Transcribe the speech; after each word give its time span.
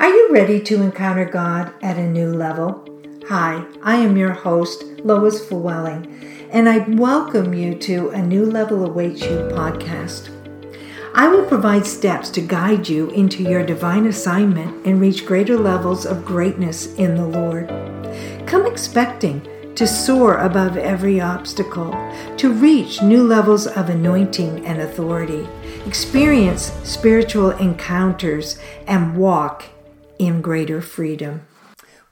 Are 0.00 0.08
you 0.08 0.32
ready 0.32 0.58
to 0.62 0.80
encounter 0.80 1.26
God 1.26 1.74
at 1.82 1.98
a 1.98 2.08
new 2.08 2.32
level? 2.32 2.88
Hi, 3.28 3.62
I 3.82 3.96
am 3.96 4.16
your 4.16 4.32
host, 4.32 4.82
Lois 5.04 5.46
Flewelling, 5.46 6.48
and 6.50 6.70
I 6.70 6.78
welcome 6.78 7.52
you 7.52 7.74
to 7.80 8.08
A 8.08 8.22
New 8.22 8.46
Level 8.46 8.86
Awaits 8.86 9.20
You 9.20 9.50
podcast. 9.52 10.30
I 11.14 11.28
will 11.28 11.44
provide 11.44 11.84
steps 11.84 12.30
to 12.30 12.40
guide 12.40 12.88
you 12.88 13.10
into 13.10 13.42
your 13.42 13.62
divine 13.62 14.06
assignment 14.06 14.86
and 14.86 15.02
reach 15.02 15.26
greater 15.26 15.58
levels 15.58 16.06
of 16.06 16.24
greatness 16.24 16.94
in 16.94 17.14
the 17.14 17.26
Lord. 17.26 17.68
Come 18.46 18.64
expecting 18.64 19.46
to 19.74 19.86
soar 19.86 20.38
above 20.38 20.78
every 20.78 21.20
obstacle, 21.20 21.90
to 22.38 22.50
reach 22.50 23.02
new 23.02 23.22
levels 23.22 23.66
of 23.66 23.90
anointing 23.90 24.64
and 24.64 24.80
authority, 24.80 25.46
experience 25.84 26.72
spiritual 26.84 27.50
encounters, 27.50 28.58
and 28.86 29.14
walk 29.14 29.64
in 30.20 30.42
greater 30.42 30.82
freedom. 30.82 31.46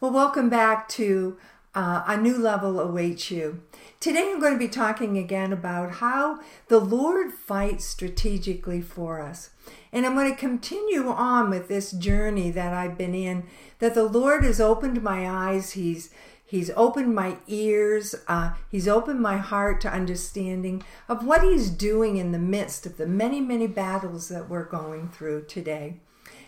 Well, 0.00 0.10
welcome 0.10 0.48
back 0.48 0.88
to 0.90 1.36
uh, 1.74 2.04
A 2.06 2.16
New 2.16 2.38
Level 2.38 2.80
Awaits 2.80 3.30
You. 3.30 3.60
Today 4.00 4.30
I'm 4.32 4.40
going 4.40 4.54
to 4.54 4.58
be 4.58 4.66
talking 4.66 5.18
again 5.18 5.52
about 5.52 5.96
how 5.96 6.40
the 6.68 6.78
Lord 6.78 7.34
fights 7.34 7.84
strategically 7.84 8.80
for 8.80 9.20
us. 9.20 9.50
And 9.92 10.06
I'm 10.06 10.14
going 10.14 10.30
to 10.32 10.40
continue 10.40 11.06
on 11.06 11.50
with 11.50 11.68
this 11.68 11.90
journey 11.92 12.50
that 12.50 12.72
I've 12.72 12.96
been 12.96 13.14
in, 13.14 13.44
that 13.78 13.92
the 13.92 14.04
Lord 14.04 14.42
has 14.42 14.58
opened 14.58 15.02
my 15.02 15.28
eyes. 15.28 15.72
He's 15.72 16.08
He's 16.46 16.70
opened 16.76 17.14
my 17.14 17.36
ears. 17.46 18.14
Uh, 18.26 18.54
he's 18.70 18.88
opened 18.88 19.20
my 19.20 19.36
heart 19.36 19.82
to 19.82 19.92
understanding 19.92 20.82
of 21.06 21.26
what 21.26 21.42
He's 21.42 21.68
doing 21.68 22.16
in 22.16 22.32
the 22.32 22.38
midst 22.38 22.86
of 22.86 22.96
the 22.96 23.06
many, 23.06 23.42
many 23.42 23.66
battles 23.66 24.30
that 24.30 24.48
we're 24.48 24.64
going 24.64 25.10
through 25.10 25.44
today. 25.44 26.00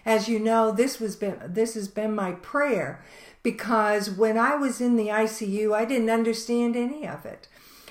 As 0.05 0.29
you 0.29 0.39
know, 0.39 0.73
this 0.73 0.99
was 0.99 1.17
been 1.17 1.39
this 1.45 1.75
has 1.75 1.89
been 1.89 2.15
my 2.15 2.33
prayer 2.33 3.03
because 3.43 4.11
when 4.11 4.37
I 4.39 4.55
was 4.55 4.81
in 4.81 4.97
the 4.97 5.09
ICU, 5.09 5.75
I 5.75 5.85
didn't 5.85 6.11
understand 6.11 6.77
any 6.77 7.07
of 7.07 7.25
it. 7.25 7.49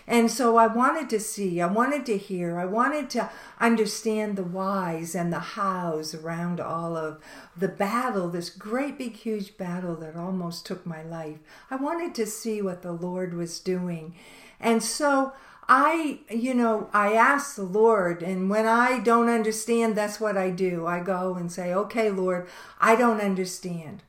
And 0.09 0.31
so 0.31 0.57
I 0.57 0.65
wanted 0.65 1.07
to 1.11 1.19
see, 1.19 1.61
I 1.61 1.67
wanted 1.67 2.03
to 2.07 2.17
hear, 2.17 2.57
I 2.57 2.65
wanted 2.65 3.11
to 3.11 3.29
understand 3.59 4.35
the 4.35 4.43
whys 4.43 5.13
and 5.13 5.31
the 5.31 5.39
hows 5.39 6.15
around 6.15 6.59
all 6.59 6.97
of 6.97 7.21
the 7.55 7.67
battle, 7.67 8.27
this 8.27 8.49
great 8.49 8.97
big 8.97 9.17
huge 9.17 9.55
battle 9.55 9.95
that 9.97 10.15
almost 10.15 10.65
took 10.65 10.83
my 10.83 11.03
life. 11.03 11.37
I 11.69 11.75
wanted 11.75 12.15
to 12.15 12.25
see 12.25 12.59
what 12.59 12.81
the 12.81 12.91
Lord 12.91 13.35
was 13.35 13.59
doing. 13.59 14.15
And 14.59 14.81
so 14.81 15.33
I, 15.71 16.21
you 16.31 16.55
know, 16.55 16.89
I 16.93 17.13
ask 17.13 17.55
the 17.55 17.63
Lord, 17.63 18.23
and 18.23 18.49
when 18.49 18.65
I 18.65 18.99
don't 18.99 19.29
understand, 19.29 19.95
that's 19.95 20.19
what 20.19 20.35
I 20.35 20.49
do. 20.49 20.87
I 20.87 20.99
go 20.99 21.35
and 21.35 21.51
say, 21.51 21.71
okay, 21.71 22.09
Lord, 22.09 22.47
I 22.81 22.95
don't 22.95 23.21
understand. 23.21 24.01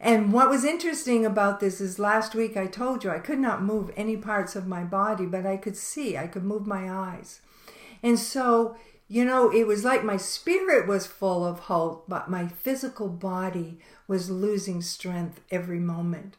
And 0.00 0.32
what 0.32 0.50
was 0.50 0.64
interesting 0.64 1.24
about 1.24 1.60
this 1.60 1.80
is 1.80 2.00
last 2.00 2.34
week 2.34 2.56
I 2.56 2.66
told 2.66 3.04
you 3.04 3.10
I 3.10 3.20
could 3.20 3.38
not 3.38 3.62
move 3.62 3.92
any 3.96 4.16
parts 4.16 4.56
of 4.56 4.66
my 4.66 4.82
body, 4.82 5.26
but 5.26 5.46
I 5.46 5.56
could 5.56 5.76
see, 5.76 6.18
I 6.18 6.26
could 6.26 6.42
move 6.42 6.66
my 6.66 6.90
eyes. 6.90 7.40
And 8.02 8.18
so, 8.18 8.74
you 9.06 9.24
know, 9.24 9.48
it 9.48 9.64
was 9.68 9.84
like 9.84 10.02
my 10.02 10.16
spirit 10.16 10.88
was 10.88 11.06
full 11.06 11.46
of 11.46 11.60
hope, 11.60 12.06
but 12.08 12.28
my 12.28 12.48
physical 12.48 13.08
body 13.08 13.78
was 14.08 14.28
losing 14.28 14.82
strength 14.82 15.40
every 15.52 15.78
moment. 15.78 16.36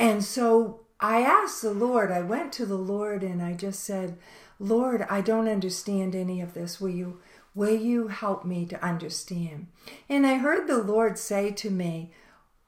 And 0.00 0.24
so 0.24 0.80
I 1.00 1.22
asked 1.22 1.62
the 1.62 1.72
Lord, 1.72 2.12
I 2.12 2.20
went 2.20 2.52
to 2.54 2.66
the 2.66 2.76
Lord 2.76 3.22
and 3.22 3.42
I 3.42 3.54
just 3.54 3.82
said, 3.82 4.18
Lord, 4.58 5.06
I 5.08 5.22
don't 5.22 5.48
understand 5.48 6.14
any 6.14 6.42
of 6.42 6.52
this. 6.52 6.80
Will 6.80 6.90
you 6.90 7.20
will 7.54 7.74
you 7.74 8.08
help 8.08 8.44
me 8.44 8.66
to 8.66 8.84
understand? 8.84 9.66
And 10.08 10.26
I 10.26 10.34
heard 10.34 10.66
the 10.66 10.82
Lord 10.82 11.18
say 11.18 11.50
to 11.52 11.70
me, 11.70 12.12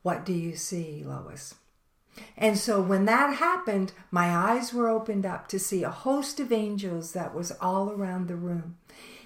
What 0.02 0.24
do 0.24 0.32
you 0.32 0.56
see, 0.56 1.04
Lois? 1.04 1.54
And 2.36 2.58
so 2.58 2.80
when 2.80 3.04
that 3.04 3.36
happened, 3.36 3.92
my 4.10 4.34
eyes 4.34 4.72
were 4.72 4.88
opened 4.88 5.24
up 5.24 5.48
to 5.48 5.58
see 5.58 5.82
a 5.82 5.90
host 5.90 6.40
of 6.40 6.52
angels 6.52 7.12
that 7.12 7.34
was 7.34 7.52
all 7.52 7.90
around 7.90 8.28
the 8.28 8.36
room. 8.36 8.76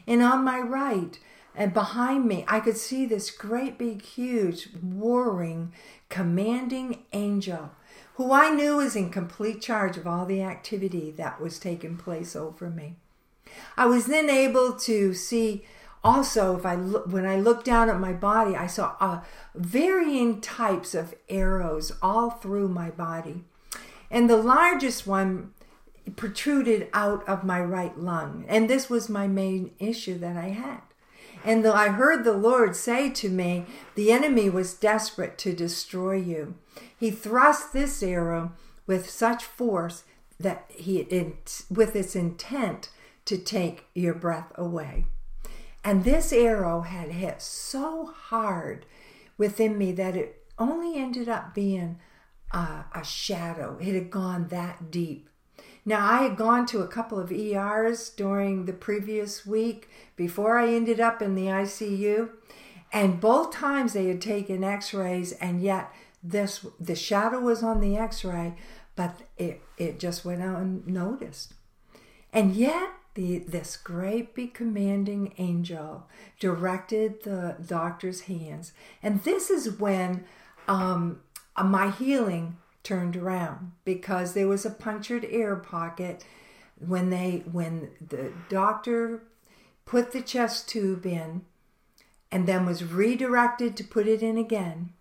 And 0.06 0.22
on 0.22 0.44
my 0.44 0.60
right 0.60 1.18
and 1.54 1.72
behind 1.72 2.26
me, 2.26 2.44
I 2.46 2.60
could 2.60 2.76
see 2.76 3.06
this 3.06 3.30
great 3.30 3.78
big 3.78 4.02
huge 4.02 4.68
warring 4.82 5.72
commanding 6.08 7.04
angel 7.12 7.70
who 8.16 8.32
I 8.32 8.50
knew 8.50 8.76
was 8.76 8.96
in 8.96 9.10
complete 9.10 9.60
charge 9.60 9.96
of 9.96 10.06
all 10.06 10.24
the 10.24 10.42
activity 10.42 11.10
that 11.12 11.40
was 11.40 11.58
taking 11.58 11.96
place 11.96 12.34
over 12.34 12.70
me. 12.70 12.96
I 13.76 13.86
was 13.86 14.06
then 14.06 14.30
able 14.30 14.72
to 14.80 15.12
see 15.12 15.64
also 16.02 16.56
if 16.56 16.64
I 16.64 16.76
look, 16.76 17.08
when 17.08 17.26
I 17.26 17.36
looked 17.36 17.66
down 17.66 17.90
at 17.90 18.00
my 18.00 18.14
body, 18.14 18.56
I 18.56 18.68
saw 18.68 18.94
uh, 19.00 19.20
varying 19.54 20.40
types 20.40 20.94
of 20.94 21.14
arrows 21.28 21.92
all 22.00 22.30
through 22.30 22.68
my 22.68 22.90
body. 22.90 23.44
And 24.10 24.30
the 24.30 24.36
largest 24.36 25.06
one 25.06 25.52
protruded 26.14 26.88
out 26.94 27.28
of 27.28 27.44
my 27.44 27.60
right 27.60 27.98
lung. 27.98 28.44
And 28.48 28.70
this 28.70 28.88
was 28.88 29.08
my 29.08 29.26
main 29.26 29.72
issue 29.78 30.16
that 30.18 30.36
I 30.36 30.48
had. 30.50 30.80
And 31.46 31.64
I 31.64 31.90
heard 31.90 32.24
the 32.24 32.32
Lord 32.32 32.74
say 32.74 33.08
to 33.10 33.28
me, 33.28 33.66
The 33.94 34.10
enemy 34.10 34.50
was 34.50 34.74
desperate 34.74 35.38
to 35.38 35.54
destroy 35.54 36.16
you. 36.16 36.56
He 36.98 37.12
thrust 37.12 37.72
this 37.72 38.02
arrow 38.02 38.52
with 38.88 39.08
such 39.08 39.44
force 39.44 40.02
that 40.40 40.64
he, 40.68 40.98
it, 40.98 41.62
with 41.70 41.94
its 41.94 42.16
intent 42.16 42.88
to 43.26 43.38
take 43.38 43.84
your 43.94 44.12
breath 44.12 44.50
away. 44.56 45.06
And 45.84 46.02
this 46.02 46.32
arrow 46.32 46.80
had 46.80 47.10
hit 47.12 47.40
so 47.40 48.06
hard 48.06 48.84
within 49.38 49.78
me 49.78 49.92
that 49.92 50.16
it 50.16 50.44
only 50.58 50.98
ended 50.98 51.28
up 51.28 51.54
being 51.54 52.00
a, 52.50 52.86
a 52.92 53.04
shadow. 53.04 53.78
It 53.80 53.94
had 53.94 54.10
gone 54.10 54.48
that 54.48 54.90
deep. 54.90 55.28
Now, 55.88 56.04
I 56.04 56.24
had 56.24 56.36
gone 56.36 56.66
to 56.66 56.80
a 56.80 56.88
couple 56.88 57.18
of 57.18 57.32
ERs 57.32 58.10
during 58.10 58.66
the 58.66 58.72
previous 58.74 59.46
week 59.46 59.88
before 60.16 60.58
I 60.58 60.68
ended 60.68 61.00
up 61.00 61.22
in 61.22 61.34
the 61.36 61.46
ICU, 61.46 62.30
and 62.92 63.20
both 63.20 63.52
times 63.52 63.92
they 63.92 64.08
had 64.08 64.20
taken 64.20 64.64
x 64.64 64.92
rays, 64.92 65.32
and 65.32 65.62
yet 65.62 65.92
this 66.22 66.66
the 66.80 66.96
shadow 66.96 67.40
was 67.40 67.62
on 67.62 67.80
the 67.80 67.96
x-ray 67.96 68.54
but 68.96 69.20
it, 69.36 69.62
it 69.76 70.00
just 70.00 70.24
went 70.24 70.42
unnoticed. 70.42 71.54
And 72.32 72.56
yet 72.56 72.90
the, 73.14 73.38
this 73.38 73.76
great 73.76 74.34
big 74.34 74.54
commanding 74.54 75.34
angel 75.38 76.08
directed 76.40 77.22
the 77.22 77.56
doctor's 77.64 78.22
hands. 78.22 78.72
And 79.02 79.22
this 79.22 79.50
is 79.50 79.78
when 79.78 80.24
um, 80.66 81.20
my 81.62 81.90
healing 81.90 82.56
turned 82.86 83.16
around 83.16 83.72
because 83.84 84.32
there 84.32 84.48
was 84.48 84.64
a 84.64 84.70
punctured 84.70 85.26
air 85.30 85.56
pocket 85.56 86.24
when 86.78 87.10
they 87.10 87.42
when 87.50 87.90
the 88.06 88.32
doctor 88.48 89.22
put 89.84 90.12
the 90.12 90.20
chest 90.20 90.68
tube 90.68 91.04
in 91.04 91.42
and 92.30 92.46
then 92.46 92.66
was 92.66 92.84
redirected 92.84 93.76
to 93.76 93.84
put 93.84 94.06
it 94.06 94.22
in 94.22 94.36
again 94.36 94.92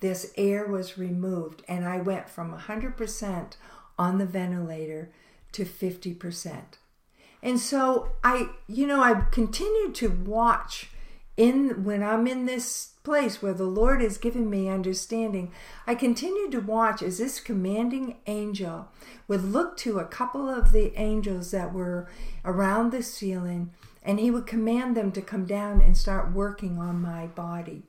this 0.00 0.32
air 0.36 0.66
was 0.66 0.98
removed 0.98 1.62
and 1.68 1.84
I 1.84 1.98
went 1.98 2.28
from 2.28 2.56
100% 2.56 3.56
on 3.98 4.18
the 4.18 4.26
ventilator 4.26 5.10
to 5.52 5.64
50%. 5.64 6.62
And 7.42 7.58
so 7.58 8.12
I, 8.24 8.50
you 8.66 8.86
know, 8.86 9.02
I 9.02 9.26
continued 9.30 9.94
to 9.96 10.08
watch 10.08 10.90
in 11.40 11.84
when 11.84 12.02
I'm 12.02 12.26
in 12.26 12.44
this 12.44 12.90
place 13.02 13.40
where 13.40 13.54
the 13.54 13.64
Lord 13.64 14.02
has 14.02 14.18
given 14.18 14.50
me 14.50 14.68
understanding, 14.68 15.50
I 15.86 15.94
continued 15.94 16.52
to 16.52 16.60
watch 16.60 17.00
as 17.00 17.16
this 17.16 17.40
commanding 17.40 18.18
angel 18.26 18.88
would 19.26 19.42
look 19.42 19.78
to 19.78 19.98
a 19.98 20.04
couple 20.04 20.50
of 20.50 20.72
the 20.72 20.92
angels 21.00 21.50
that 21.52 21.72
were 21.72 22.10
around 22.44 22.92
the 22.92 23.02
ceiling 23.02 23.70
and 24.02 24.20
he 24.20 24.30
would 24.30 24.46
command 24.46 24.94
them 24.94 25.12
to 25.12 25.22
come 25.22 25.46
down 25.46 25.80
and 25.80 25.96
start 25.96 26.34
working 26.34 26.78
on 26.78 27.00
my 27.00 27.26
body. 27.28 27.84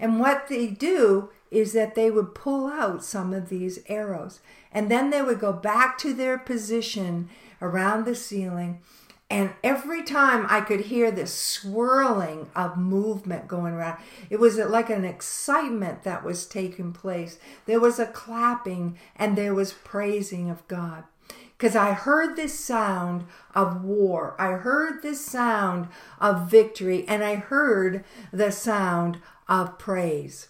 And 0.00 0.18
what 0.18 0.48
they 0.48 0.66
do 0.66 1.30
is 1.52 1.72
that 1.74 1.94
they 1.94 2.10
would 2.10 2.34
pull 2.34 2.66
out 2.66 3.04
some 3.04 3.32
of 3.32 3.48
these 3.48 3.78
arrows 3.86 4.40
and 4.72 4.90
then 4.90 5.10
they 5.10 5.22
would 5.22 5.38
go 5.38 5.52
back 5.52 5.98
to 5.98 6.12
their 6.12 6.36
position 6.36 7.28
around 7.62 8.06
the 8.06 8.16
ceiling 8.16 8.80
and 9.30 9.52
every 9.62 10.02
time 10.02 10.46
I 10.48 10.62
could 10.62 10.80
hear 10.80 11.10
this 11.10 11.34
swirling 11.34 12.48
of 12.56 12.78
movement 12.78 13.46
going 13.46 13.74
around, 13.74 13.98
it 14.30 14.40
was 14.40 14.56
like 14.56 14.88
an 14.88 15.04
excitement 15.04 16.02
that 16.04 16.24
was 16.24 16.46
taking 16.46 16.92
place. 16.92 17.38
There 17.66 17.80
was 17.80 17.98
a 17.98 18.06
clapping 18.06 18.98
and 19.16 19.36
there 19.36 19.52
was 19.52 19.74
praising 19.74 20.48
of 20.48 20.66
God. 20.66 21.04
Because 21.58 21.76
I 21.76 21.92
heard 21.92 22.36
this 22.36 22.58
sound 22.58 23.26
of 23.54 23.84
war, 23.84 24.34
I 24.38 24.52
heard 24.52 25.02
this 25.02 25.26
sound 25.26 25.88
of 26.20 26.48
victory, 26.48 27.04
and 27.08 27.24
I 27.24 27.34
heard 27.34 28.04
the 28.32 28.52
sound 28.52 29.18
of 29.48 29.76
praise. 29.76 30.48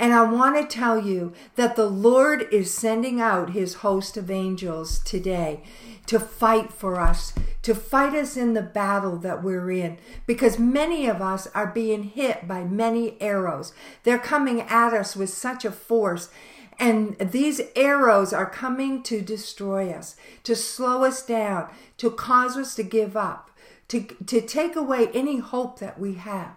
And 0.00 0.14
I 0.14 0.22
want 0.22 0.56
to 0.56 0.76
tell 0.76 0.98
you 0.98 1.34
that 1.56 1.76
the 1.76 1.86
Lord 1.86 2.48
is 2.50 2.72
sending 2.72 3.20
out 3.20 3.50
his 3.50 3.74
host 3.74 4.16
of 4.16 4.30
angels 4.30 4.98
today 5.00 5.62
to 6.06 6.18
fight 6.18 6.72
for 6.72 6.98
us, 6.98 7.34
to 7.60 7.74
fight 7.74 8.14
us 8.14 8.34
in 8.34 8.54
the 8.54 8.62
battle 8.62 9.18
that 9.18 9.44
we're 9.44 9.70
in, 9.70 9.98
because 10.26 10.58
many 10.58 11.06
of 11.06 11.20
us 11.20 11.48
are 11.48 11.66
being 11.66 12.04
hit 12.04 12.48
by 12.48 12.64
many 12.64 13.20
arrows. 13.20 13.74
They're 14.04 14.18
coming 14.18 14.62
at 14.62 14.94
us 14.94 15.16
with 15.16 15.28
such 15.28 15.66
a 15.66 15.70
force. 15.70 16.30
And 16.78 17.18
these 17.18 17.60
arrows 17.76 18.32
are 18.32 18.48
coming 18.48 19.02
to 19.02 19.20
destroy 19.20 19.90
us, 19.90 20.16
to 20.44 20.56
slow 20.56 21.04
us 21.04 21.22
down, 21.22 21.68
to 21.98 22.10
cause 22.10 22.56
us 22.56 22.74
to 22.76 22.82
give 22.82 23.18
up, 23.18 23.50
to, 23.88 24.00
to 24.04 24.40
take 24.40 24.76
away 24.76 25.08
any 25.08 25.40
hope 25.40 25.78
that 25.80 26.00
we 26.00 26.14
have. 26.14 26.56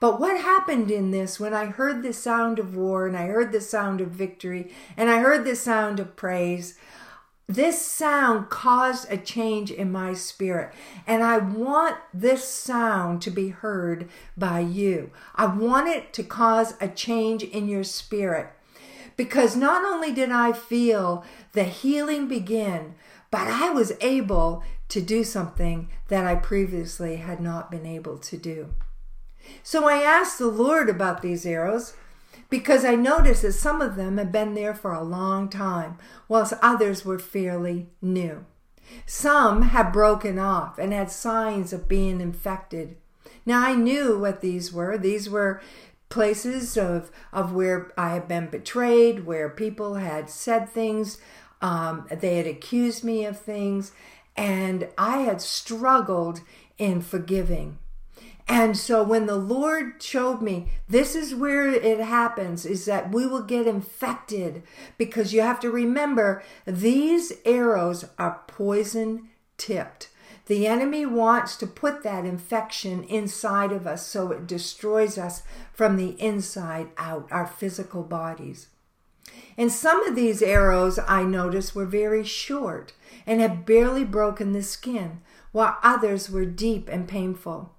But 0.00 0.20
what 0.20 0.40
happened 0.40 0.90
in 0.90 1.10
this 1.10 1.40
when 1.40 1.54
I 1.54 1.66
heard 1.66 2.02
the 2.02 2.12
sound 2.12 2.58
of 2.58 2.76
war 2.76 3.06
and 3.06 3.16
I 3.16 3.26
heard 3.26 3.52
the 3.52 3.60
sound 3.60 4.00
of 4.00 4.08
victory 4.08 4.72
and 4.96 5.08
I 5.08 5.20
heard 5.20 5.44
the 5.44 5.56
sound 5.56 6.00
of 6.00 6.16
praise? 6.16 6.78
This 7.46 7.84
sound 7.84 8.48
caused 8.48 9.10
a 9.12 9.18
change 9.18 9.70
in 9.70 9.92
my 9.92 10.14
spirit, 10.14 10.72
and 11.06 11.22
I 11.22 11.36
want 11.36 11.98
this 12.14 12.48
sound 12.48 13.20
to 13.20 13.30
be 13.30 13.50
heard 13.50 14.08
by 14.34 14.60
you. 14.60 15.10
I 15.34 15.44
want 15.44 15.88
it 15.88 16.14
to 16.14 16.22
cause 16.22 16.72
a 16.80 16.88
change 16.88 17.42
in 17.42 17.68
your 17.68 17.84
spirit 17.84 18.48
because 19.16 19.56
not 19.56 19.84
only 19.84 20.10
did 20.12 20.30
I 20.30 20.52
feel 20.52 21.22
the 21.52 21.64
healing 21.64 22.28
begin, 22.28 22.94
but 23.30 23.46
I 23.46 23.70
was 23.70 23.92
able 24.00 24.62
to 24.88 25.02
do 25.02 25.22
something 25.22 25.90
that 26.08 26.26
I 26.26 26.36
previously 26.36 27.16
had 27.16 27.40
not 27.40 27.70
been 27.70 27.84
able 27.84 28.18
to 28.18 28.36
do. 28.38 28.74
So 29.62 29.88
I 29.88 30.02
asked 30.02 30.38
the 30.38 30.48
Lord 30.48 30.88
about 30.88 31.22
these 31.22 31.46
arrows 31.46 31.94
because 32.50 32.84
I 32.84 32.94
noticed 32.94 33.42
that 33.42 33.52
some 33.52 33.80
of 33.80 33.96
them 33.96 34.18
had 34.18 34.30
been 34.30 34.54
there 34.54 34.74
for 34.74 34.92
a 34.92 35.02
long 35.02 35.48
time, 35.48 35.98
whilst 36.28 36.54
others 36.62 37.04
were 37.04 37.18
fairly 37.18 37.88
new. 38.00 38.44
Some 39.06 39.62
had 39.62 39.92
broken 39.92 40.38
off 40.38 40.78
and 40.78 40.92
had 40.92 41.10
signs 41.10 41.72
of 41.72 41.88
being 41.88 42.20
infected. 42.20 42.96
Now 43.46 43.66
I 43.66 43.74
knew 43.74 44.18
what 44.18 44.40
these 44.40 44.72
were. 44.72 44.96
These 44.96 45.28
were 45.28 45.60
places 46.08 46.76
of, 46.76 47.10
of 47.32 47.52
where 47.52 47.92
I 47.96 48.10
had 48.10 48.28
been 48.28 48.48
betrayed, 48.48 49.26
where 49.26 49.48
people 49.48 49.94
had 49.94 50.30
said 50.30 50.68
things, 50.68 51.18
um, 51.60 52.06
they 52.10 52.36
had 52.36 52.46
accused 52.46 53.02
me 53.02 53.24
of 53.24 53.40
things, 53.40 53.92
and 54.36 54.88
I 54.96 55.18
had 55.18 55.40
struggled 55.40 56.40
in 56.78 57.00
forgiving. 57.00 57.78
And 58.46 58.76
so 58.76 59.02
when 59.02 59.26
the 59.26 59.36
Lord 59.36 60.02
showed 60.02 60.42
me 60.42 60.68
this 60.88 61.14
is 61.14 61.34
where 61.34 61.70
it 61.70 61.98
happens 61.98 62.66
is 62.66 62.84
that 62.84 63.10
we 63.10 63.26
will 63.26 63.42
get 63.42 63.66
infected 63.66 64.62
because 64.98 65.32
you 65.32 65.40
have 65.40 65.60
to 65.60 65.70
remember 65.70 66.42
these 66.66 67.32
arrows 67.44 68.04
are 68.18 68.42
poison 68.46 69.30
tipped. 69.56 70.10
The 70.46 70.66
enemy 70.66 71.06
wants 71.06 71.56
to 71.56 71.66
put 71.66 72.02
that 72.02 72.26
infection 72.26 73.04
inside 73.04 73.72
of 73.72 73.86
us 73.86 74.06
so 74.06 74.30
it 74.30 74.46
destroys 74.46 75.16
us 75.16 75.42
from 75.72 75.96
the 75.96 76.20
inside 76.20 76.88
out, 76.98 77.26
our 77.30 77.46
physical 77.46 78.02
bodies. 78.02 78.68
And 79.56 79.72
some 79.72 80.06
of 80.06 80.14
these 80.14 80.42
arrows 80.42 80.98
I 81.08 81.22
noticed 81.22 81.74
were 81.74 81.86
very 81.86 82.24
short 82.24 82.92
and 83.26 83.40
had 83.40 83.64
barely 83.64 84.04
broken 84.04 84.52
the 84.52 84.62
skin, 84.62 85.22
while 85.52 85.78
others 85.82 86.28
were 86.28 86.44
deep 86.44 86.90
and 86.90 87.08
painful. 87.08 87.73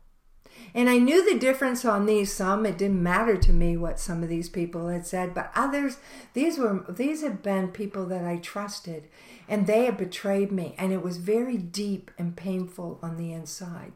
And 0.74 0.90
I 0.90 0.98
knew 0.98 1.24
the 1.24 1.40
difference 1.40 1.86
on 1.86 2.06
these. 2.06 2.34
Some 2.34 2.66
it 2.66 2.78
didn't 2.78 3.02
matter 3.02 3.38
to 3.38 3.54
me 3.54 3.78
what 3.78 4.00
some 4.00 4.24
of 4.24 4.30
these 4.30 4.50
people 4.50 4.90
had 4.90 5.06
said, 5.06 5.34
but 5.34 5.52
others, 5.56 5.98
these 6.34 6.58
were 6.58 6.86
these 6.90 7.22
had 7.22 7.42
been 7.42 7.70
people 7.70 8.06
that 8.08 8.26
I 8.26 8.38
trusted, 8.38 9.08
and 9.48 9.68
they 9.68 9.86
had 9.86 9.98
betrayed 9.98 10.52
me, 10.52 10.76
and 10.78 10.92
it 10.92 11.02
was 11.04 11.18
very 11.18 11.58
deep 11.58 12.12
and 12.18 12.36
painful 12.36 13.00
on 13.02 13.18
the 13.18 13.32
inside. 13.32 13.94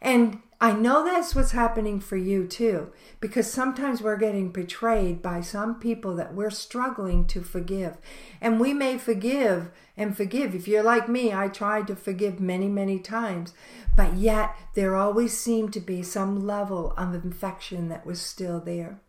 And 0.00 0.40
I 0.58 0.72
know 0.72 1.04
that's 1.04 1.34
what's 1.34 1.50
happening 1.50 2.00
for 2.00 2.16
you 2.16 2.46
too, 2.46 2.90
because 3.20 3.50
sometimes 3.50 4.00
we're 4.00 4.16
getting 4.16 4.50
betrayed 4.50 5.20
by 5.20 5.42
some 5.42 5.78
people 5.78 6.16
that 6.16 6.34
we're 6.34 6.50
struggling 6.50 7.26
to 7.26 7.42
forgive. 7.42 7.98
And 8.40 8.58
we 8.58 8.72
may 8.72 8.96
forgive 8.96 9.70
and 9.98 10.16
forgive. 10.16 10.54
If 10.54 10.66
you're 10.66 10.82
like 10.82 11.10
me, 11.10 11.30
I 11.32 11.48
tried 11.48 11.86
to 11.88 11.96
forgive 11.96 12.40
many, 12.40 12.68
many 12.68 12.98
times, 12.98 13.52
but 13.94 14.14
yet 14.14 14.56
there 14.72 14.96
always 14.96 15.36
seemed 15.36 15.74
to 15.74 15.80
be 15.80 16.02
some 16.02 16.46
level 16.46 16.94
of 16.96 17.14
infection 17.14 17.88
that 17.90 18.06
was 18.06 18.20
still 18.20 18.58
there. 18.58 19.00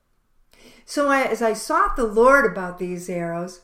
So 0.84 1.10
as 1.12 1.42
I 1.42 1.54
sought 1.54 1.96
the 1.96 2.04
Lord 2.04 2.46
about 2.46 2.78
these 2.78 3.10
arrows, 3.10 3.62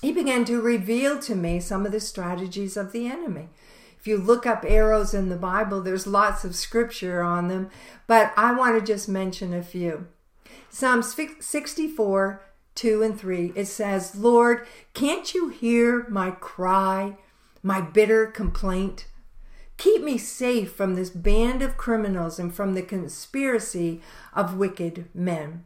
he 0.00 0.12
began 0.12 0.44
to 0.44 0.60
reveal 0.60 1.18
to 1.20 1.34
me 1.34 1.58
some 1.58 1.84
of 1.84 1.90
the 1.90 2.00
strategies 2.00 2.76
of 2.76 2.92
the 2.92 3.06
enemy. 3.06 3.48
If 4.02 4.08
you 4.08 4.18
look 4.18 4.46
up 4.46 4.64
arrows 4.66 5.14
in 5.14 5.28
the 5.28 5.36
Bible, 5.36 5.80
there's 5.80 6.08
lots 6.08 6.44
of 6.44 6.56
scripture 6.56 7.22
on 7.22 7.46
them, 7.46 7.70
but 8.08 8.32
I 8.36 8.52
want 8.52 8.76
to 8.76 8.84
just 8.84 9.08
mention 9.08 9.54
a 9.54 9.62
few. 9.62 10.08
Psalms 10.68 11.14
64, 11.38 12.42
2 12.74 13.02
and 13.04 13.16
3, 13.16 13.52
it 13.54 13.66
says, 13.66 14.16
Lord, 14.16 14.66
can't 14.92 15.32
you 15.32 15.50
hear 15.50 16.04
my 16.08 16.32
cry, 16.32 17.16
my 17.62 17.80
bitter 17.80 18.26
complaint? 18.26 19.06
Keep 19.76 20.02
me 20.02 20.18
safe 20.18 20.72
from 20.72 20.96
this 20.96 21.10
band 21.10 21.62
of 21.62 21.76
criminals 21.76 22.40
and 22.40 22.52
from 22.52 22.74
the 22.74 22.82
conspiracy 22.82 24.00
of 24.34 24.56
wicked 24.56 25.10
men. 25.14 25.62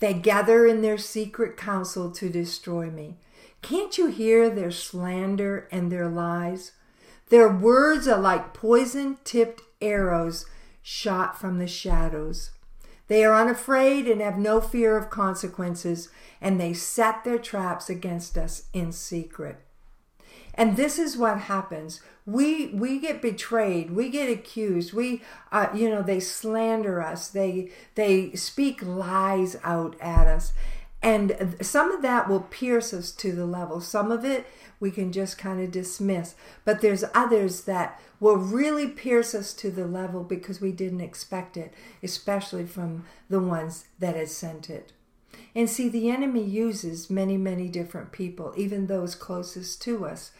They 0.00 0.14
gather 0.14 0.66
in 0.66 0.82
their 0.82 0.98
secret 0.98 1.56
council 1.56 2.10
to 2.10 2.28
destroy 2.28 2.90
me. 2.90 3.18
Can't 3.62 3.96
you 3.96 4.08
hear 4.08 4.50
their 4.50 4.72
slander 4.72 5.68
and 5.70 5.92
their 5.92 6.08
lies? 6.08 6.72
Their 7.30 7.48
words 7.48 8.08
are 8.08 8.20
like 8.20 8.54
poison 8.54 9.18
tipped 9.24 9.62
arrows 9.80 10.46
shot 10.82 11.38
from 11.38 11.58
the 11.58 11.66
shadows. 11.66 12.50
They 13.08 13.24
are 13.24 13.34
unafraid 13.34 14.06
and 14.06 14.20
have 14.20 14.38
no 14.38 14.60
fear 14.60 14.96
of 14.96 15.10
consequences, 15.10 16.10
and 16.40 16.60
they 16.60 16.74
set 16.74 17.24
their 17.24 17.38
traps 17.38 17.88
against 17.88 18.36
us 18.36 18.64
in 18.72 18.92
secret. 18.92 19.60
And 20.54 20.76
this 20.76 20.98
is 20.98 21.16
what 21.16 21.38
happens. 21.42 22.00
We 22.26 22.66
we 22.66 22.98
get 22.98 23.22
betrayed. 23.22 23.92
We 23.92 24.10
get 24.10 24.28
accused. 24.28 24.92
We, 24.92 25.22
uh, 25.52 25.68
you 25.72 25.88
know, 25.88 26.02
they 26.02 26.20
slander 26.20 27.00
us. 27.00 27.28
They 27.28 27.70
they 27.94 28.32
speak 28.32 28.82
lies 28.84 29.56
out 29.62 29.94
at 30.00 30.26
us, 30.26 30.52
and 31.02 31.56
some 31.60 31.92
of 31.92 32.02
that 32.02 32.28
will 32.28 32.40
pierce 32.40 32.92
us 32.92 33.12
to 33.12 33.32
the 33.32 33.46
level. 33.46 33.80
Some 33.80 34.10
of 34.10 34.24
it 34.24 34.46
we 34.80 34.90
can 34.90 35.12
just 35.12 35.38
kind 35.38 35.60
of 35.60 35.70
dismiss. 35.70 36.34
But 36.64 36.80
there's 36.80 37.04
others 37.14 37.62
that 37.62 38.00
will 38.20 38.36
really 38.36 38.88
pierce 38.88 39.34
us 39.34 39.52
to 39.54 39.70
the 39.70 39.86
level 39.86 40.22
because 40.24 40.60
we 40.60 40.72
didn't 40.72 41.00
expect 41.00 41.56
it, 41.56 41.72
especially 42.02 42.66
from 42.66 43.04
the 43.28 43.40
ones 43.40 43.86
that 43.98 44.16
had 44.16 44.28
sent 44.28 44.70
it. 44.70 44.92
And 45.54 45.68
see, 45.68 45.88
the 45.88 46.10
enemy 46.10 46.42
uses 46.42 47.10
many, 47.10 47.36
many 47.36 47.68
different 47.68 48.12
people, 48.12 48.52
even 48.56 48.86
those 48.86 49.14
closest 49.14 49.82
to 49.82 50.06
us, 50.06 50.30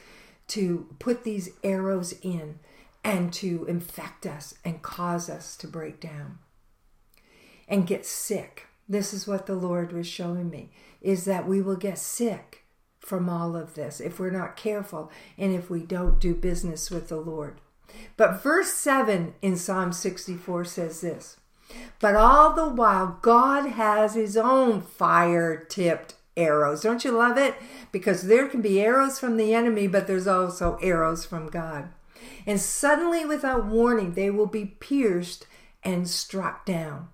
to 0.48 0.86
put 0.98 1.24
these 1.24 1.50
arrows 1.62 2.14
in 2.22 2.58
and 3.04 3.32
to 3.32 3.64
infect 3.66 4.26
us 4.26 4.54
and 4.64 4.82
cause 4.82 5.28
us 5.28 5.56
to 5.56 5.66
break 5.66 6.00
down 6.00 6.38
and 7.68 7.86
get 7.86 8.06
sick. 8.06 8.67
This 8.88 9.12
is 9.12 9.26
what 9.26 9.46
the 9.46 9.54
Lord 9.54 9.92
was 9.92 10.06
showing 10.06 10.48
me 10.50 10.70
is 11.00 11.24
that 11.26 11.46
we 11.46 11.60
will 11.60 11.76
get 11.76 11.98
sick 11.98 12.64
from 13.00 13.28
all 13.28 13.56
of 13.56 13.74
this 13.74 14.00
if 14.00 14.18
we're 14.18 14.30
not 14.30 14.56
careful 14.56 15.10
and 15.36 15.54
if 15.54 15.70
we 15.70 15.80
don't 15.80 16.18
do 16.18 16.34
business 16.34 16.90
with 16.90 17.08
the 17.08 17.16
Lord. 17.16 17.60
But 18.16 18.42
verse 18.42 18.72
7 18.72 19.34
in 19.40 19.56
Psalm 19.56 19.92
64 19.92 20.64
says 20.64 21.00
this 21.00 21.36
But 22.00 22.16
all 22.16 22.54
the 22.54 22.68
while, 22.68 23.18
God 23.22 23.70
has 23.70 24.14
his 24.14 24.36
own 24.36 24.80
fire 24.82 25.56
tipped 25.56 26.14
arrows. 26.36 26.82
Don't 26.82 27.04
you 27.04 27.12
love 27.12 27.36
it? 27.38 27.56
Because 27.92 28.22
there 28.22 28.48
can 28.48 28.62
be 28.62 28.80
arrows 28.80 29.18
from 29.18 29.36
the 29.36 29.54
enemy, 29.54 29.86
but 29.86 30.06
there's 30.06 30.26
also 30.26 30.78
arrows 30.82 31.24
from 31.24 31.48
God. 31.48 31.88
And 32.46 32.60
suddenly, 32.60 33.24
without 33.24 33.66
warning, 33.66 34.12
they 34.12 34.30
will 34.30 34.46
be 34.46 34.64
pierced 34.64 35.46
and 35.82 36.08
struck 36.08 36.64
down. 36.64 37.08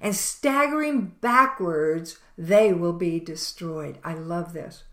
And 0.00 0.14
staggering 0.14 1.14
backwards, 1.20 2.18
they 2.36 2.72
will 2.72 2.92
be 2.92 3.20
destroyed. 3.20 3.98
I 4.04 4.14
love 4.14 4.52
this. 4.52 4.84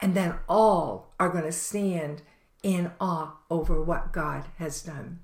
And 0.00 0.14
then 0.14 0.34
all 0.48 1.12
are 1.20 1.28
going 1.28 1.44
to 1.44 1.52
stand 1.52 2.22
in 2.62 2.90
awe 3.00 3.36
over 3.50 3.80
what 3.82 4.12
God 4.12 4.46
has 4.58 4.82
done. 4.82 5.20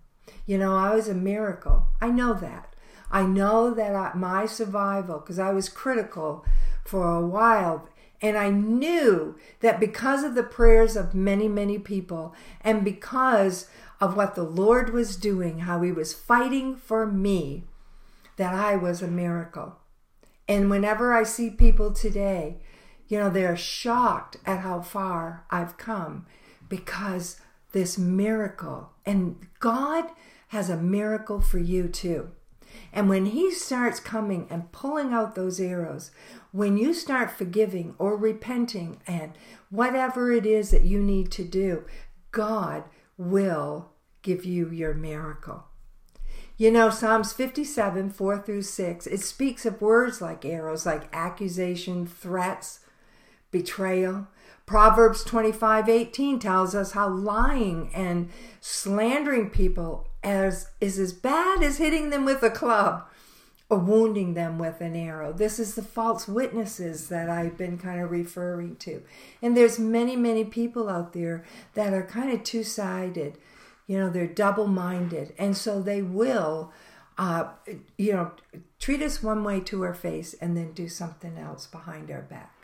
You 0.47 0.59
know, 0.59 0.77
I 0.77 0.95
was 0.95 1.09
a 1.09 1.15
miracle. 1.15 1.87
I 2.01 2.09
know 2.09 2.35
that. 2.35 2.75
I 3.11 3.25
know 3.25 3.75
that 3.75 3.95
I, 3.95 4.13
my 4.15 4.47
survival, 4.47 5.19
because 5.19 5.39
I 5.39 5.51
was 5.51 5.69
critical 5.69 6.45
for 6.85 7.11
a 7.11 7.27
while, 7.27 7.89
and 8.23 8.37
I 8.37 8.51
knew 8.51 9.37
that 9.61 9.81
because 9.81 10.23
of 10.23 10.35
the 10.35 10.43
prayers 10.43 10.95
of 10.95 11.15
many, 11.15 11.49
many 11.49 11.79
people, 11.79 12.35
and 12.61 12.85
because 12.85 13.69
of 14.01 14.17
what 14.17 14.35
the 14.35 14.45
Lord 14.45 14.91
was 14.93 15.17
doing, 15.17 15.61
how 15.61 15.83
He 15.83 15.91
was 15.91 16.15
fighting 16.15 16.77
for 16.77 17.07
me, 17.07 17.65
that 18.41 18.55
I 18.55 18.75
was 18.75 19.03
a 19.03 19.07
miracle. 19.07 19.77
And 20.49 20.71
whenever 20.71 21.13
I 21.13 21.25
see 21.25 21.51
people 21.51 21.93
today, 21.93 22.57
you 23.07 23.19
know, 23.19 23.29
they're 23.29 23.55
shocked 23.55 24.39
at 24.47 24.61
how 24.61 24.81
far 24.81 25.45
I've 25.51 25.77
come 25.77 26.25
because 26.67 27.39
this 27.73 27.99
miracle, 27.99 28.93
and 29.05 29.47
God 29.59 30.07
has 30.49 30.71
a 30.71 30.79
miracle 30.79 31.43
for 31.43 31.59
you 31.59 31.87
too. 31.87 32.31
And 32.95 33.11
when 33.11 33.27
He 33.27 33.53
starts 33.53 34.01
coming 34.01 34.47
and 34.49 34.73
pulling 34.73 35.13
out 35.13 35.35
those 35.35 35.61
arrows, 35.61 36.11
when 36.51 36.79
you 36.79 36.95
start 36.95 37.31
forgiving 37.31 37.95
or 37.99 38.17
repenting 38.17 39.03
and 39.07 39.33
whatever 39.69 40.33
it 40.33 40.47
is 40.47 40.71
that 40.71 40.85
you 40.85 41.03
need 41.03 41.31
to 41.33 41.45
do, 41.45 41.85
God 42.31 42.85
will 43.19 43.91
give 44.23 44.47
you 44.47 44.71
your 44.71 44.95
miracle. 44.95 45.67
You 46.61 46.71
know, 46.71 46.91
Psalms 46.91 47.33
57, 47.33 48.11
4 48.11 48.43
through 48.43 48.61
6, 48.61 49.07
it 49.07 49.21
speaks 49.21 49.65
of 49.65 49.81
words 49.81 50.21
like 50.21 50.45
arrows, 50.45 50.85
like 50.85 51.09
accusation, 51.11 52.07
threats, 52.07 52.81
betrayal. 53.51 54.29
Proverbs 54.67 55.25
25, 55.25 55.89
18 55.89 56.39
tells 56.39 56.75
us 56.75 56.93
how 56.93 57.09
lying 57.09 57.91
and 57.95 58.29
slandering 58.61 59.49
people 59.49 60.07
as, 60.23 60.69
is 60.83 60.99
as 60.99 61.15
bad 61.15 61.63
as 61.63 61.79
hitting 61.79 62.11
them 62.11 62.27
with 62.27 62.43
a 62.43 62.51
club 62.51 63.09
or 63.71 63.79
wounding 63.79 64.35
them 64.35 64.59
with 64.59 64.83
an 64.83 64.95
arrow. 64.95 65.33
This 65.33 65.59
is 65.59 65.77
the 65.77 65.83
false 65.83 66.29
witnesses 66.29 67.09
that 67.09 67.31
I've 67.31 67.57
been 67.57 67.79
kind 67.79 68.03
of 68.03 68.11
referring 68.11 68.77
to. 68.81 69.03
And 69.41 69.57
there's 69.57 69.79
many, 69.79 70.15
many 70.15 70.45
people 70.45 70.91
out 70.91 71.15
there 71.15 71.43
that 71.73 71.95
are 71.95 72.03
kind 72.03 72.31
of 72.31 72.45
two-sided 72.45 73.39
you 73.91 73.99
know, 73.99 74.09
they're 74.09 74.29
double 74.29 74.69
minded. 74.69 75.35
And 75.37 75.57
so 75.57 75.83
they 75.83 76.01
will, 76.01 76.73
uh, 77.19 77.49
you 77.99 78.13
know, 78.13 78.31
treat 78.79 79.03
us 79.03 79.21
one 79.21 79.43
way 79.43 79.59
to 79.63 79.83
our 79.83 79.95
face 79.95 80.33
and 80.35 80.57
then 80.57 80.71
do 80.71 80.89
something 80.89 81.37
else 81.37 81.67
behind 81.67 82.09
our 82.09 82.23
back. 82.23 82.55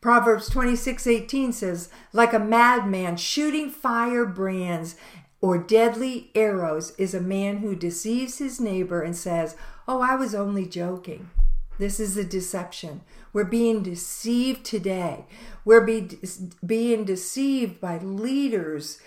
Proverbs 0.00 0.48
26 0.48 1.06
18 1.06 1.52
says, 1.52 1.88
like 2.12 2.32
a 2.32 2.40
madman 2.40 3.16
shooting 3.16 3.70
firebrands 3.70 4.96
or 5.40 5.56
deadly 5.56 6.32
arrows 6.34 6.96
is 6.98 7.14
a 7.14 7.20
man 7.20 7.58
who 7.58 7.76
deceives 7.76 8.38
his 8.38 8.60
neighbor 8.60 9.02
and 9.02 9.14
says, 9.14 9.54
Oh, 9.86 10.00
I 10.00 10.16
was 10.16 10.34
only 10.34 10.66
joking. 10.66 11.30
This 11.78 12.00
is 12.00 12.16
a 12.16 12.24
deception. 12.24 13.02
We're 13.32 13.44
being 13.44 13.84
deceived 13.84 14.64
today. 14.66 15.26
We're 15.64 15.86
be, 15.86 16.18
being 16.66 17.04
deceived 17.04 17.80
by 17.80 17.98
leaders 17.98 18.98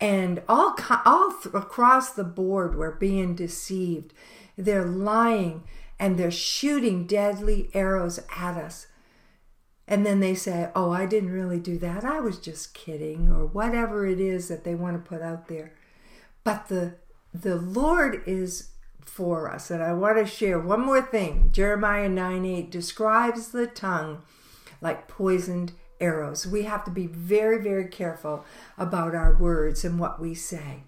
and 0.00 0.42
all 0.48 0.76
all 1.04 1.34
across 1.54 2.10
the 2.10 2.24
board 2.24 2.76
we're 2.76 2.96
being 2.96 3.34
deceived. 3.34 4.12
They're 4.56 4.84
lying 4.84 5.64
and 5.98 6.18
they're 6.18 6.30
shooting 6.30 7.06
deadly 7.06 7.70
arrows 7.72 8.20
at 8.36 8.56
us. 8.56 8.86
And 9.88 10.04
then 10.04 10.20
they 10.20 10.34
say 10.34 10.70
oh 10.74 10.90
i 10.90 11.06
didn't 11.06 11.32
really 11.32 11.60
do 11.60 11.78
that. 11.78 12.04
I 12.04 12.20
was 12.20 12.38
just 12.38 12.74
kidding 12.74 13.30
or 13.30 13.46
whatever 13.46 14.06
it 14.06 14.20
is 14.20 14.48
that 14.48 14.64
they 14.64 14.74
want 14.74 15.02
to 15.02 15.08
put 15.08 15.22
out 15.22 15.48
there. 15.48 15.72
But 16.44 16.68
the 16.68 16.96
the 17.32 17.56
lord 17.56 18.22
is 18.26 18.70
for 19.00 19.48
us 19.50 19.70
and 19.70 19.82
i 19.82 19.92
want 19.92 20.16
to 20.16 20.26
share 20.26 20.58
one 20.58 20.80
more 20.80 21.02
thing. 21.02 21.50
Jeremiah 21.52 22.08
9 22.08 22.44
8 22.44 22.70
describes 22.70 23.48
the 23.48 23.66
tongue 23.66 24.22
like 24.80 25.08
poisoned 25.08 25.72
arrows. 26.00 26.46
We 26.46 26.62
have 26.62 26.84
to 26.84 26.90
be 26.90 27.06
very, 27.06 27.62
very 27.62 27.86
careful 27.86 28.44
about 28.78 29.14
our 29.14 29.34
words 29.34 29.84
and 29.84 29.98
what 29.98 30.20
we 30.20 30.34
say. 30.34 30.84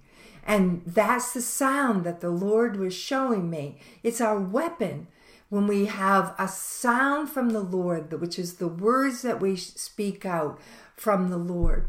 And 0.47 0.83
that's 0.87 1.33
the 1.33 1.43
sound 1.43 2.05
that 2.05 2.21
the 2.21 2.31
Lord 2.31 2.77
was 2.77 2.95
showing 2.95 3.51
me. 3.51 3.81
It's 4.03 4.21
our 4.21 4.39
weapon 4.41 5.09
when 5.51 5.67
we 5.67 5.87
have 5.87 6.35
a 6.39 6.49
sound 6.49 7.31
from 7.31 7.51
the 7.51 7.61
Lord, 7.61 8.13
which 8.21 8.39
is 8.39 8.55
the 8.55 8.69
words 8.69 9.23
that 9.23 9.41
we 9.41 9.57
speak 9.57 10.25
out 10.25 10.59
from 10.97 11.29
the 11.29 11.39
Lord. 11.39 11.89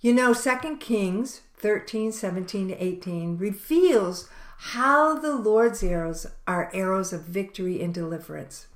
You 0.00 0.14
know, 0.14 0.32
Second 0.32 0.78
Kings 0.78 1.40
13, 1.56 2.12
17 2.12 2.68
to 2.68 2.84
18 2.84 3.36
reveals 3.36 4.28
how 4.58 5.18
the 5.18 5.34
Lord's 5.34 5.82
arrows 5.82 6.26
are 6.46 6.70
arrows 6.74 7.12
of 7.12 7.22
victory 7.22 7.82
and 7.82 7.92
deliverance. 7.92 8.66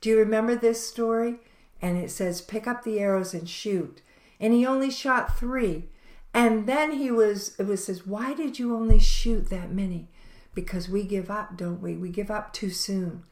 Do 0.00 0.08
you 0.08 0.18
remember 0.18 0.54
this 0.54 0.86
story? 0.86 1.36
And 1.82 1.96
it 1.96 2.10
says, 2.10 2.40
pick 2.40 2.66
up 2.66 2.82
the 2.82 2.98
arrows 2.98 3.34
and 3.34 3.48
shoot. 3.48 4.02
And 4.38 4.52
he 4.52 4.66
only 4.66 4.90
shot 4.90 5.38
three. 5.38 5.88
And 6.32 6.66
then 6.66 6.92
he 6.92 7.10
was, 7.10 7.56
it 7.58 7.66
was 7.66 7.84
says, 7.84 8.06
why 8.06 8.34
did 8.34 8.58
you 8.58 8.74
only 8.74 8.98
shoot 8.98 9.50
that 9.50 9.72
many? 9.72 10.08
Because 10.54 10.88
we 10.88 11.02
give 11.04 11.30
up, 11.30 11.56
don't 11.56 11.82
we? 11.82 11.96
We 11.96 12.10
give 12.10 12.30
up 12.30 12.52
too 12.52 12.70
soon. 12.70 13.24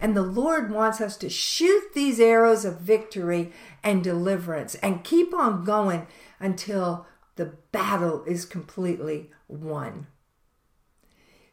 And 0.00 0.16
the 0.16 0.22
Lord 0.22 0.70
wants 0.70 1.00
us 1.00 1.16
to 1.18 1.28
shoot 1.28 1.92
these 1.92 2.20
arrows 2.20 2.64
of 2.64 2.80
victory 2.80 3.52
and 3.82 4.02
deliverance 4.02 4.76
and 4.76 5.04
keep 5.04 5.34
on 5.34 5.64
going 5.64 6.06
until 6.38 7.06
the 7.36 7.54
battle 7.72 8.22
is 8.24 8.44
completely 8.44 9.30
won. 9.48 10.06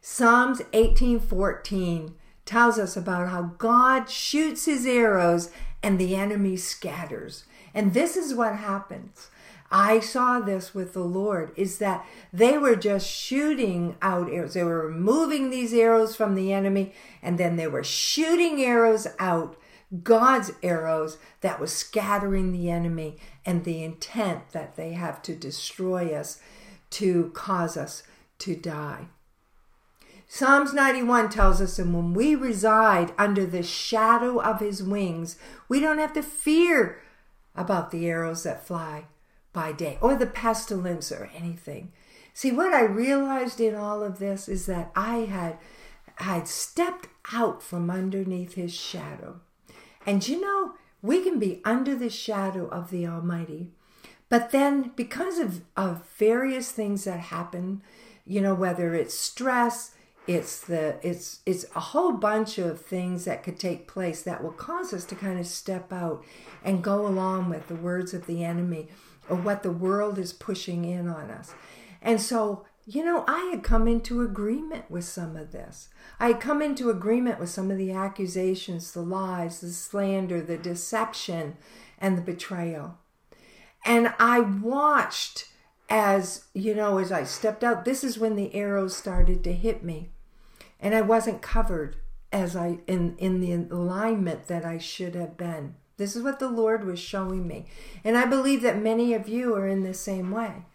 Psalms 0.00 0.60
18:14 0.72 2.14
tells 2.44 2.78
us 2.78 2.96
about 2.96 3.28
how 3.28 3.54
God 3.58 4.08
shoots 4.08 4.66
his 4.66 4.86
arrows 4.86 5.50
and 5.82 5.98
the 5.98 6.16
enemy 6.16 6.56
scatters. 6.56 7.44
And 7.74 7.94
this 7.94 8.16
is 8.16 8.34
what 8.34 8.56
happens. 8.56 9.30
I 9.70 9.98
saw 10.00 10.38
this 10.38 10.74
with 10.74 10.92
the 10.92 11.00
Lord 11.00 11.52
is 11.56 11.78
that 11.78 12.06
they 12.32 12.56
were 12.56 12.76
just 12.76 13.08
shooting 13.08 13.96
out 14.00 14.30
arrows. 14.30 14.54
They 14.54 14.62
were 14.62 14.86
removing 14.86 15.50
these 15.50 15.74
arrows 15.74 16.14
from 16.14 16.34
the 16.34 16.52
enemy 16.52 16.94
and 17.20 17.36
then 17.38 17.56
they 17.56 17.66
were 17.66 17.84
shooting 17.84 18.62
arrows 18.62 19.08
out, 19.18 19.56
God's 20.02 20.52
arrows 20.62 21.18
that 21.40 21.60
was 21.60 21.72
scattering 21.72 22.52
the 22.52 22.70
enemy 22.70 23.18
and 23.44 23.64
the 23.64 23.82
intent 23.84 24.50
that 24.52 24.76
they 24.76 24.92
have 24.92 25.20
to 25.22 25.34
destroy 25.34 26.14
us, 26.14 26.40
to 26.90 27.30
cause 27.34 27.76
us 27.76 28.02
to 28.38 28.54
die. 28.54 29.08
Psalms 30.28 30.74
91 30.74 31.28
tells 31.28 31.60
us, 31.60 31.78
and 31.78 31.94
when 31.94 32.12
we 32.12 32.34
reside 32.34 33.12
under 33.16 33.46
the 33.46 33.62
shadow 33.62 34.40
of 34.40 34.60
his 34.60 34.82
wings, 34.82 35.36
we 35.68 35.80
don't 35.80 35.98
have 35.98 36.12
to 36.12 36.22
fear 36.22 37.00
about 37.54 37.90
the 37.90 38.06
arrows 38.08 38.42
that 38.42 38.66
fly 38.66 39.04
by 39.52 39.72
day 39.72 39.98
or 40.00 40.16
the 40.16 40.26
pestilence 40.26 41.12
or 41.12 41.30
anything. 41.34 41.92
See, 42.34 42.52
what 42.52 42.74
I 42.74 42.82
realized 42.82 43.60
in 43.60 43.74
all 43.74 44.02
of 44.02 44.18
this 44.18 44.48
is 44.48 44.66
that 44.66 44.90
I 44.94 45.18
had 45.20 45.58
had 46.16 46.48
stepped 46.48 47.08
out 47.32 47.62
from 47.62 47.90
underneath 47.90 48.54
his 48.54 48.74
shadow. 48.74 49.40
And 50.04 50.26
you 50.26 50.40
know, 50.40 50.72
we 51.02 51.22
can 51.22 51.38
be 51.38 51.60
under 51.64 51.94
the 51.94 52.10
shadow 52.10 52.68
of 52.68 52.90
the 52.90 53.06
Almighty. 53.06 53.70
But 54.28 54.50
then, 54.50 54.92
because 54.96 55.38
of, 55.38 55.60
of 55.76 56.06
various 56.16 56.72
things 56.72 57.04
that 57.04 57.20
happen, 57.20 57.82
you 58.26 58.40
know, 58.40 58.54
whether 58.54 58.94
it's 58.94 59.14
stress, 59.14 59.94
it's 60.26 60.60
the 60.60 60.96
it's 61.02 61.40
it's 61.46 61.64
a 61.76 61.80
whole 61.80 62.12
bunch 62.12 62.58
of 62.58 62.80
things 62.80 63.24
that 63.24 63.42
could 63.44 63.58
take 63.58 63.86
place 63.86 64.22
that 64.22 64.42
will 64.42 64.52
cause 64.52 64.92
us 64.92 65.04
to 65.04 65.14
kind 65.14 65.38
of 65.38 65.46
step 65.46 65.92
out 65.92 66.24
and 66.64 66.82
go 66.82 67.06
along 67.06 67.48
with 67.48 67.68
the 67.68 67.76
words 67.76 68.12
of 68.12 68.26
the 68.26 68.44
enemy 68.44 68.88
or 69.28 69.36
what 69.36 69.62
the 69.62 69.70
world 69.70 70.18
is 70.18 70.32
pushing 70.32 70.84
in 70.84 71.08
on 71.08 71.30
us. 71.30 71.54
And 72.02 72.20
so 72.20 72.64
you 72.88 73.04
know 73.04 73.24
i 73.26 73.50
had 73.50 73.64
come 73.64 73.88
into 73.88 74.22
agreement 74.22 74.90
with 74.90 75.04
some 75.04 75.36
of 75.36 75.52
this. 75.52 75.88
I 76.18 76.28
had 76.28 76.40
come 76.40 76.60
into 76.60 76.90
agreement 76.90 77.38
with 77.38 77.50
some 77.50 77.70
of 77.70 77.78
the 77.78 77.92
accusations 77.92 78.92
the 78.92 79.02
lies 79.02 79.60
the 79.60 79.70
slander 79.70 80.40
the 80.40 80.58
deception 80.58 81.56
and 81.98 82.18
the 82.18 82.22
betrayal. 82.22 82.98
And 83.84 84.12
i 84.18 84.40
watched 84.40 85.50
as 85.88 86.46
you 86.52 86.74
know 86.74 86.98
as 86.98 87.12
i 87.12 87.22
stepped 87.22 87.62
out 87.62 87.84
this 87.84 88.02
is 88.02 88.18
when 88.18 88.34
the 88.34 88.52
arrows 88.56 88.96
started 88.96 89.44
to 89.44 89.52
hit 89.52 89.84
me 89.84 90.10
and 90.80 90.94
I 90.94 91.02
wasn't 91.02 91.42
covered 91.42 91.96
as 92.32 92.56
I 92.56 92.78
in 92.86 93.16
in 93.18 93.40
the 93.40 93.52
alignment 93.74 94.46
that 94.48 94.64
I 94.64 94.78
should 94.78 95.14
have 95.14 95.36
been. 95.36 95.74
This 95.96 96.14
is 96.14 96.22
what 96.22 96.38
the 96.38 96.50
Lord 96.50 96.84
was 96.84 96.98
showing 96.98 97.46
me. 97.46 97.66
And 98.04 98.18
I 98.18 98.26
believe 98.26 98.62
that 98.62 98.78
many 98.78 99.14
of 99.14 99.28
you 99.28 99.54
are 99.54 99.66
in 99.66 99.82
the 99.82 99.94
same 99.94 100.30
way. 100.30 100.66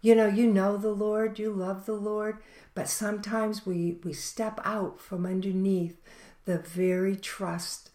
You 0.00 0.14
know, 0.14 0.26
you 0.26 0.46
know 0.52 0.76
the 0.76 0.90
Lord, 0.90 1.38
you 1.38 1.52
love 1.52 1.86
the 1.86 1.94
Lord, 1.94 2.38
but 2.74 2.88
sometimes 2.88 3.66
we 3.66 3.98
we 4.04 4.12
step 4.12 4.60
out 4.64 5.00
from 5.00 5.26
underneath 5.26 6.00
the 6.44 6.58
very 6.58 7.16
trust 7.16 7.90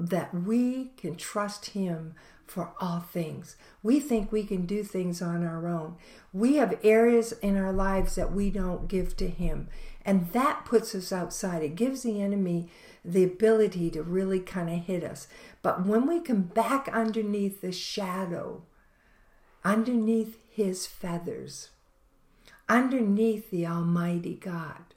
that 0.00 0.34
we 0.34 0.92
can 0.96 1.16
trust 1.16 1.66
him 1.66 2.14
for 2.46 2.72
all 2.80 3.00
things. 3.00 3.56
We 3.82 3.98
think 4.00 4.30
we 4.30 4.44
can 4.44 4.66
do 4.66 4.82
things 4.82 5.22
on 5.22 5.44
our 5.44 5.66
own. 5.66 5.96
We 6.32 6.56
have 6.56 6.78
areas 6.82 7.32
in 7.32 7.56
our 7.56 7.72
lives 7.72 8.16
that 8.16 8.32
we 8.32 8.50
don't 8.50 8.88
give 8.88 9.16
to 9.18 9.28
him. 9.28 9.68
And 10.04 10.30
that 10.32 10.64
puts 10.64 10.94
us 10.94 11.12
outside. 11.12 11.62
It 11.62 11.76
gives 11.76 12.02
the 12.02 12.20
enemy 12.20 12.68
the 13.04 13.24
ability 13.24 13.90
to 13.90 14.02
really 14.02 14.40
kind 14.40 14.68
of 14.70 14.84
hit 14.84 15.04
us. 15.04 15.28
But 15.62 15.86
when 15.86 16.06
we 16.06 16.20
come 16.20 16.42
back 16.42 16.88
underneath 16.88 17.60
the 17.60 17.72
shadow, 17.72 18.62
underneath 19.64 20.38
his 20.50 20.86
feathers, 20.86 21.70
underneath 22.68 23.50
the 23.50 23.66
Almighty 23.66 24.34
God, 24.34 24.94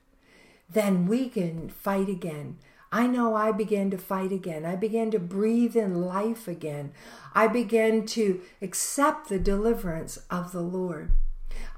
then 0.69 1.05
we 1.05 1.29
can 1.29 1.69
fight 1.69 2.09
again. 2.09 2.57
I 2.91 3.07
know 3.07 3.35
I 3.35 3.51
began 3.51 3.89
to 3.91 3.97
fight 3.97 4.31
again. 4.31 4.65
I 4.65 4.75
began 4.75 5.11
to 5.11 5.19
breathe 5.19 5.75
in 5.75 6.01
life 6.03 6.47
again. 6.47 6.91
I 7.33 7.47
began 7.47 8.05
to 8.07 8.41
accept 8.61 9.27
the 9.27 9.39
deliverance 9.39 10.17
of 10.29 10.51
the 10.51 10.61
Lord. 10.61 11.11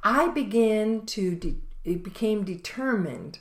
I 0.03 0.27
began 0.27 1.05
to, 1.07 1.35
de- 1.35 1.55
became 1.95 2.43
determined 2.43 3.39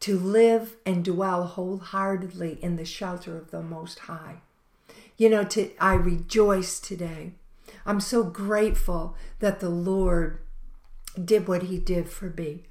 to 0.00 0.18
live 0.18 0.76
and 0.86 1.04
dwell 1.04 1.44
wholeheartedly 1.44 2.58
in 2.62 2.76
the 2.76 2.84
shelter 2.84 3.36
of 3.36 3.50
the 3.50 3.62
Most 3.62 4.00
High. 4.00 4.42
You 5.16 5.28
know, 5.28 5.44
to, 5.44 5.70
I 5.80 5.94
rejoice 5.94 6.78
today. 6.78 7.32
I'm 7.84 8.00
so 8.00 8.22
grateful 8.22 9.16
that 9.40 9.60
the 9.60 9.70
Lord 9.70 10.38
did 11.22 11.48
what 11.48 11.64
He 11.64 11.78
did 11.78 12.08
for 12.08 12.30
me. 12.30 12.64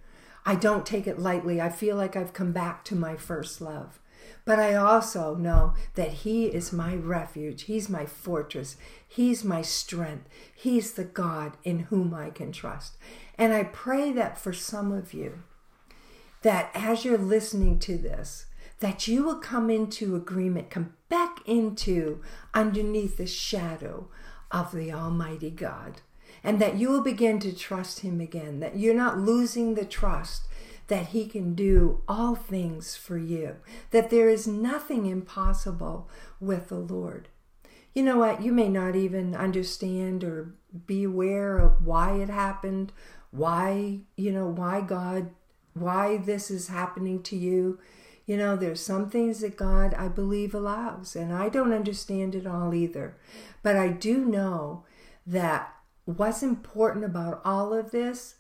I 0.46 0.56
don't 0.56 0.86
take 0.86 1.08
it 1.08 1.20
lightly. 1.20 1.60
I 1.60 1.70
feel 1.70 1.98
like 1.98 2.16
I've 2.16 2.34
come 2.34 2.54
back 2.54 2.86
to 2.86 2.96
my 2.96 3.18
first 3.18 3.60
love. 3.60 4.00
But 4.46 4.60
I 4.60 4.76
also 4.76 5.36
know 5.36 5.74
that 5.96 6.10
He 6.10 6.46
is 6.46 6.72
my 6.72 6.96
refuge. 6.96 7.64
He's 7.64 7.90
my 7.90 8.06
fortress. 8.06 8.78
He's 9.06 9.44
my 9.44 9.62
strength. 9.62 10.30
He's 10.56 10.94
the 10.94 11.04
God 11.04 11.58
in 11.66 11.80
whom 11.80 12.14
I 12.14 12.30
can 12.30 12.54
trust. 12.54 12.96
And 13.38 13.54
I 13.54 13.64
pray 13.64 14.12
that 14.14 14.38
for 14.38 14.54
some 14.54 14.92
of 14.92 15.14
you, 15.14 15.44
that 16.42 16.72
as 16.74 17.06
you're 17.06 17.18
listening 17.18 17.80
to 17.80 17.98
this, 17.98 18.46
that 18.80 19.08
you 19.08 19.24
will 19.24 19.40
come 19.40 19.70
into 19.70 20.16
agreement, 20.16 20.70
come 20.70 20.94
back 21.10 21.40
into 21.46 22.22
underneath 22.54 23.18
the 23.18 23.28
shadow 23.28 24.08
of 24.52 24.72
the 24.72 24.92
Almighty 24.92 25.50
God, 25.50 26.02
and 26.44 26.60
that 26.60 26.78
you 26.78 26.90
will 26.90 27.02
begin 27.02 27.40
to 27.40 27.56
trust 27.56 28.02
Him 28.02 28.22
again, 28.22 28.60
that 28.60 28.78
you're 28.78 28.94
not 28.94 29.20
losing 29.20 29.74
the 29.76 29.86
trust 29.86 30.48
that 30.88 31.08
He 31.08 31.28
can 31.28 31.54
do 31.54 32.02
all 32.08 32.36
things 32.36 32.96
for 32.96 33.18
you, 33.18 33.58
that 33.92 34.10
there 34.10 34.30
is 34.30 34.48
nothing 34.48 35.06
impossible 35.06 36.10
with 36.40 36.70
the 36.70 36.80
Lord. 36.80 37.28
You 37.94 38.04
know 38.04 38.20
what? 38.20 38.44
You 38.44 38.52
may 38.52 38.70
not 38.70 38.96
even 38.96 39.36
understand 39.36 40.24
or 40.24 40.54
be 40.86 41.04
aware 41.04 41.58
of 41.58 41.86
why 41.86 42.18
it 42.18 42.30
happened, 42.30 42.94
why, 43.38 44.00
you 44.16 44.32
know, 44.32 44.48
why 44.48 44.82
God, 44.82 45.30
why 45.74 46.18
this 46.18 46.50
is 46.52 46.68
happening 46.68 47.22
to 47.24 47.36
you. 47.36 47.80
You 48.26 48.36
know, 48.36 48.58
there's 48.58 48.82
some 48.82 49.10
things 49.10 49.40
that 49.40 49.56
God, 49.56 49.94
I 49.94 50.10
believe, 50.10 50.54
allows, 50.54 51.16
and 51.16 51.32
I 51.32 51.48
don't 51.48 51.72
understand 51.72 52.36
it 52.36 52.46
all 52.46 52.74
either. 52.74 53.16
But 53.64 53.78
I 53.78 53.88
do 53.88 54.26
know 54.26 54.84
that 55.26 55.74
what's 56.04 56.44
important 56.44 57.06
about 57.06 57.42
all 57.46 57.74
of 57.74 57.92
this 57.92 58.36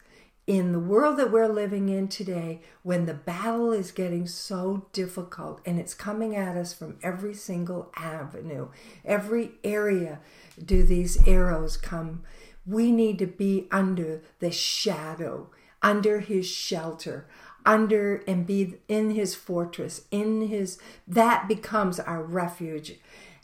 in 0.47 0.71
the 0.71 0.79
world 0.79 1.17
that 1.17 1.29
we're 1.29 1.49
living 1.49 1.89
in 1.89 2.07
today, 2.07 2.61
when 2.81 3.05
the 3.05 3.13
battle 3.13 3.73
is 3.73 3.91
getting 3.91 4.25
so 4.25 4.87
difficult 4.93 5.59
and 5.65 5.77
it's 5.77 5.93
coming 5.93 6.37
at 6.37 6.55
us 6.55 6.73
from 6.73 6.97
every 7.03 7.33
single 7.33 7.91
avenue, 7.97 8.69
every 9.03 9.51
area, 9.65 10.19
do 10.63 10.83
these 10.83 11.27
arrows 11.27 11.75
come? 11.75 12.23
We 12.67 12.91
need 12.91 13.17
to 13.19 13.27
be 13.27 13.67
under 13.71 14.21
the 14.39 14.51
shadow, 14.51 15.49
under 15.81 16.19
his 16.19 16.47
shelter, 16.47 17.27
under 17.65 18.17
and 18.27 18.45
be 18.45 18.75
in 18.87 19.11
his 19.11 19.33
fortress, 19.33 20.01
in 20.11 20.47
his, 20.47 20.77
that 21.07 21.47
becomes 21.47 21.99
our 21.99 22.21
refuge. 22.21 22.95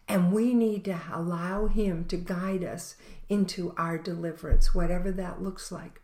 And 0.08 0.32
we 0.32 0.54
need 0.54 0.86
to 0.86 1.00
allow 1.12 1.68
him 1.68 2.06
to 2.06 2.18
guide 2.18 2.64
us 2.64 2.96
into 3.30 3.74
our 3.78 3.98
deliverance, 3.98 4.76
whatever 4.76 5.12
that 5.12 5.42
looks 5.42 5.72
like 5.72 6.02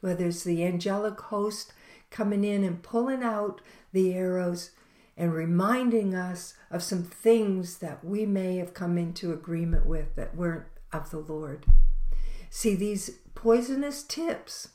whether 0.00 0.26
it's 0.26 0.44
the 0.44 0.64
angelic 0.64 1.20
host 1.20 1.72
coming 2.10 2.44
in 2.44 2.64
and 2.64 2.82
pulling 2.82 3.22
out 3.22 3.60
the 3.92 4.14
arrows 4.14 4.70
and 5.16 5.34
reminding 5.34 6.14
us 6.14 6.54
of 6.70 6.82
some 6.82 7.02
things 7.02 7.78
that 7.78 8.04
we 8.04 8.24
may 8.24 8.56
have 8.56 8.72
come 8.72 8.96
into 8.96 9.32
agreement 9.32 9.84
with 9.84 10.14
that 10.14 10.36
weren't 10.36 10.66
of 10.92 11.10
the 11.10 11.18
Lord. 11.18 11.66
See, 12.50 12.74
these 12.74 13.18
poisonous 13.34 14.02
tips 14.02 14.68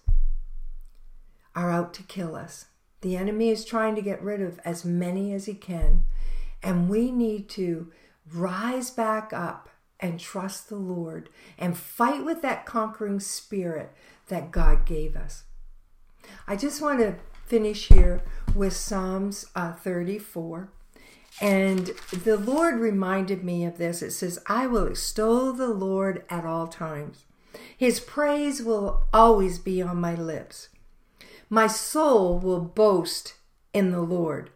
are 1.56 1.70
out 1.70 1.94
to 1.96 2.04
kill 2.04 2.36
us. 2.36 2.66
The 3.02 3.18
enemy 3.18 3.50
is 3.50 3.66
trying 3.66 3.96
to 3.96 4.02
get 4.02 4.22
rid 4.22 4.42
of 4.42 4.60
as 4.64 4.86
many 4.86 5.34
as 5.34 5.46
he 5.46 5.54
can, 5.54 6.04
and 6.62 6.90
we 6.90 7.12
need 7.12 7.50
to 7.50 7.92
rise 8.32 8.90
back 8.90 9.34
up 9.34 9.70
and 10.00 10.20
trust 10.20 10.70
the 10.70 10.76
Lord 10.76 11.30
and 11.58 11.78
fight 11.78 12.24
with 12.24 12.42
that 12.42 12.66
conquering 12.66 13.20
spirit 13.20 13.94
that 14.28 14.52
God 14.52 14.86
gave 14.86 15.16
us. 15.16 15.44
I 16.48 16.56
just 16.56 16.82
want 16.82 17.00
to 17.00 17.16
finish 17.46 17.88
here 17.88 18.22
with 18.56 18.74
Psalms 18.76 19.46
uh, 19.56 19.74
34. 19.74 20.70
And 21.42 21.92
the 22.12 22.38
Lord 22.38 22.80
reminded 22.80 23.44
me 23.44 23.66
of 23.66 23.78
this. 23.78 24.02
It 24.02 24.12
says, 24.12 24.40
I 24.48 24.68
will 24.68 24.88
extol 24.88 25.52
the 25.52 25.68
Lord 25.68 26.24
at 26.30 26.46
all 26.46 26.68
times. 26.68 27.26
His 27.78 28.00
praise 28.00 28.62
will 28.62 29.06
always 29.14 29.60
be 29.60 29.82
on 29.82 29.98
my 29.98 30.16
lips. 30.16 30.70
My 31.50 31.68
soul 31.68 32.40
will 32.40 32.62
boast 32.62 33.36
in 33.74 33.92
the 33.92 34.02
Lord. 34.02 34.50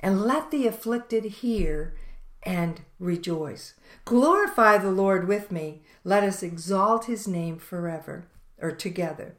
And 0.00 0.22
let 0.22 0.50
the 0.50 0.66
afflicted 0.66 1.24
hear 1.24 1.94
and 2.42 2.82
rejoice. 2.98 3.74
Glorify 4.04 4.78
the 4.78 4.90
Lord 4.90 5.26
with 5.26 5.50
me. 5.50 5.82
Let 6.04 6.22
us 6.22 6.42
exalt 6.42 7.06
his 7.06 7.26
name 7.26 7.58
forever 7.58 8.26
or 8.60 8.70
together. 8.70 9.34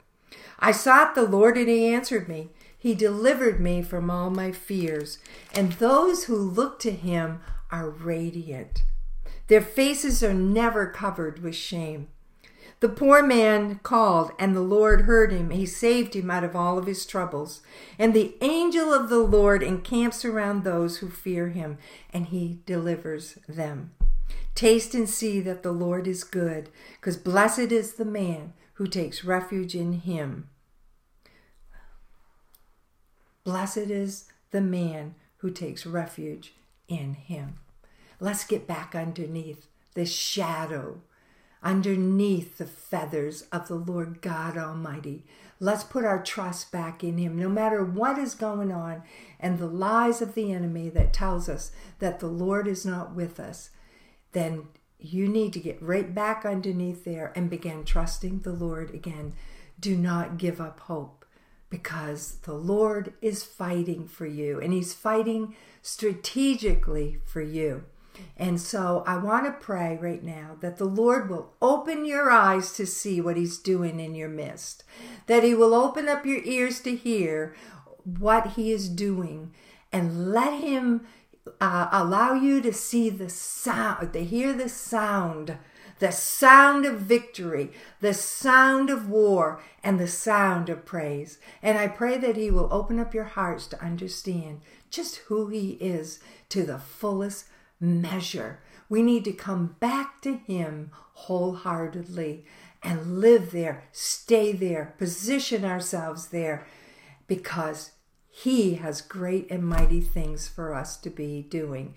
I 0.60 0.72
sought 0.72 1.16
the 1.16 1.28
Lord 1.28 1.58
and 1.58 1.70
he 1.70 1.94
answered 1.94 2.28
me. 2.28 2.50
He 2.78 2.94
delivered 2.94 3.60
me 3.60 3.82
from 3.82 4.12
all 4.12 4.30
my 4.30 4.52
fears, 4.52 5.18
and 5.54 5.72
those 5.74 6.26
who 6.26 6.36
look 6.36 6.80
to 6.80 6.92
him 6.92 7.42
are 7.72 7.90
radiant. 7.90 8.84
Their 9.48 9.62
faces 9.62 10.24
are 10.24 10.34
never 10.34 10.88
covered 10.88 11.42
with 11.42 11.56
shame. 11.56 12.10
The 12.86 12.92
poor 12.92 13.24
man 13.24 13.80
called, 13.82 14.32
and 14.38 14.56
the 14.56 14.62
Lord 14.62 15.02
heard 15.02 15.32
him. 15.32 15.50
He 15.50 15.66
saved 15.66 16.16
him 16.16 16.30
out 16.30 16.44
of 16.44 16.56
all 16.56 16.78
of 16.78 16.86
his 16.86 17.04
troubles. 17.04 17.64
And 17.98 18.14
the 18.14 18.36
angel 18.42 18.94
of 18.94 19.10
the 19.10 19.22
Lord 19.22 19.64
encamps 19.64 20.24
around 20.24 20.64
those 20.64 20.98
who 20.98 21.10
fear 21.10 21.50
him, 21.50 21.80
and 22.14 22.28
he 22.28 22.60
delivers 22.68 23.40
them. 23.50 23.96
Taste 24.54 24.94
and 24.94 25.10
see 25.10 25.40
that 25.40 25.64
the 25.64 25.72
Lord 25.72 26.06
is 26.06 26.24
good, 26.24 26.70
because 27.00 27.18
blessed 27.18 27.72
is 27.72 27.94
the 27.94 28.06
man 28.06 28.54
who 28.74 28.86
takes 28.86 29.26
refuge 29.26 29.74
in 29.74 29.94
him. 29.94 30.48
Blessed 33.44 33.90
is 33.90 34.26
the 34.52 34.62
man 34.62 35.16
who 35.38 35.50
takes 35.50 35.88
refuge 35.88 36.54
in 36.88 37.16
him. 37.16 37.56
Let's 38.20 38.46
get 38.46 38.68
back 38.68 38.94
underneath 38.94 39.66
the 39.96 40.06
shadow, 40.06 41.02
underneath 41.66 42.60
the 42.60 42.66
feathers 42.66 43.42
of 43.52 43.68
the 43.68 43.76
Lord 43.76 44.22
God 44.22 44.56
Almighty. 44.56 45.26
Let's 45.60 45.84
put 45.84 46.06
our 46.06 46.22
trust 46.22 46.72
back 46.72 47.04
in 47.04 47.18
him 47.18 47.38
no 47.38 47.50
matter 47.50 47.84
what 47.84 48.20
is 48.20 48.36
going 48.36 48.72
on 48.72 49.02
and 49.40 49.58
the 49.58 49.66
lies 49.66 50.22
of 50.22 50.36
the 50.36 50.54
enemy 50.54 50.90
that 50.90 51.12
tells 51.12 51.50
us 51.50 51.72
that 52.00 52.20
the 52.20 52.28
Lord 52.28 52.68
is 52.68 52.86
not 52.86 53.16
with 53.16 53.40
us. 53.40 53.72
Then 54.34 54.68
you 55.00 55.28
need 55.28 55.54
to 55.54 55.60
get 55.60 55.82
right 55.82 56.14
back 56.14 56.46
underneath 56.46 57.04
there 57.04 57.34
and 57.36 57.50
begin 57.50 57.84
trusting 57.84 58.40
the 58.40 58.54
Lord 58.54 58.94
again. 58.94 59.34
Do 59.80 59.98
not 59.98 60.38
give 60.38 60.62
up 60.62 60.82
hope 60.82 61.26
because 61.70 62.38
the 62.44 62.54
Lord 62.54 63.14
is 63.22 63.44
fighting 63.44 64.08
for 64.08 64.26
you 64.26 64.60
and 64.62 64.72
He's 64.72 64.94
fighting 64.94 65.56
strategically 65.82 67.20
for 67.26 67.42
you. 67.42 67.86
And 68.38 68.60
so 68.60 69.04
I 69.08 69.18
want 69.18 69.46
to 69.46 69.52
pray 69.52 69.98
right 70.02 70.24
now 70.24 70.58
that 70.60 70.78
the 70.78 70.86
Lord 70.86 71.30
will 71.30 71.54
open 71.62 72.06
your 72.06 72.30
eyes 72.30 72.74
to 72.74 72.86
see 72.86 73.22
what 73.22 73.38
He's 73.38 73.58
doing 73.58 74.00
in 74.00 74.16
your 74.16 74.30
midst, 74.30 74.84
that 75.28 75.44
He 75.44 75.54
will 75.54 75.74
open 75.74 76.08
up 76.10 76.26
your 76.26 76.44
ears 76.44 76.80
to 76.82 76.96
hear 76.96 77.56
what 78.04 78.52
He 78.52 78.72
is 78.72 78.90
doing, 78.90 79.54
and 79.92 80.32
let 80.32 80.62
Him 80.62 81.08
uh, 81.62 81.90
allow 81.92 82.34
you 82.34 82.62
to 82.62 82.74
see 82.74 83.10
the 83.10 83.30
sound, 83.30 84.14
to 84.14 84.24
hear 84.24 84.54
the 84.54 84.70
sound, 84.70 85.58
the 86.00 86.12
sound 86.12 86.86
of 86.86 87.00
victory, 87.00 87.72
the 88.02 88.14
sound 88.14 88.90
of 88.90 89.10
war, 89.10 89.62
and 89.84 90.00
the 90.00 90.08
sound 90.08 90.70
of 90.70 90.86
praise. 90.86 91.40
And 91.64 91.78
I 91.78 91.88
pray 91.88 92.18
that 92.18 92.36
He 92.36 92.52
will 92.52 92.68
open 92.72 93.00
up 93.00 93.14
your 93.14 93.24
hearts 93.24 93.68
to 93.68 93.82
understand 93.82 94.62
just 94.90 95.18
who 95.28 95.48
He 95.48 95.72
is 95.82 96.20
to 96.50 96.64
the 96.64 96.80
fullest 96.80 97.46
measure. 97.86 98.60
We 98.90 99.02
need 99.02 99.24
to 99.26 99.32
come 99.32 99.76
back 99.80 100.22
to 100.24 100.36
Him 100.36 100.92
wholeheartedly 101.14 102.46
and 102.84 103.20
live 103.20 103.52
there, 103.52 103.84
stay 103.92 104.52
there, 104.52 104.94
position 104.98 105.66
ourselves 105.66 106.28
there 106.28 106.68
because 107.28 107.92
he 108.30 108.76
has 108.76 109.02
great 109.02 109.50
and 109.50 109.64
mighty 109.66 110.02
things 110.02 110.48
for 110.48 110.74
us 110.74 110.98
to 110.98 111.10
be 111.10 111.42
doing. 111.42 111.96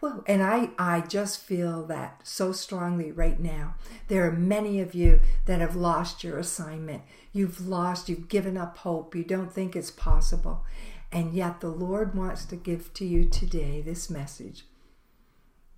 Well, 0.00 0.22
and 0.28 0.42
I, 0.42 0.70
I 0.78 1.00
just 1.00 1.40
feel 1.40 1.84
that 1.86 2.20
so 2.22 2.52
strongly 2.52 3.10
right 3.10 3.40
now. 3.40 3.74
There 4.06 4.24
are 4.28 4.32
many 4.32 4.78
of 4.78 4.94
you 4.94 5.20
that 5.46 5.60
have 5.60 5.74
lost 5.74 6.22
your 6.22 6.38
assignment. 6.38 7.02
You've 7.32 7.66
lost, 7.66 8.08
you've 8.08 8.28
given 8.28 8.56
up 8.56 8.76
hope. 8.78 9.16
You 9.16 9.24
don't 9.24 9.52
think 9.52 9.74
it's 9.74 9.90
possible. 9.90 10.64
And 11.10 11.32
yet, 11.32 11.60
the 11.60 11.70
Lord 11.70 12.14
wants 12.14 12.44
to 12.44 12.56
give 12.56 12.92
to 12.94 13.04
you 13.04 13.24
today 13.24 13.80
this 13.80 14.08
message 14.08 14.66